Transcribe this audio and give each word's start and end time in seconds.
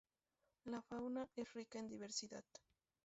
La 0.65 0.81
fauna 0.81 1.29
es 1.35 1.53
rica 1.53 1.77
en 1.77 1.87
diversidad. 1.87 2.43